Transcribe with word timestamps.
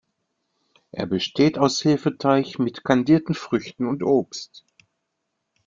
Er 0.91 1.05
besteht 1.05 1.59
aus 1.59 1.85
Hefeteig 1.85 2.57
mit 2.57 2.83
kandierten 2.83 3.35
Früchten 3.35 3.85
und 3.85 4.01
Obst. 4.01 4.65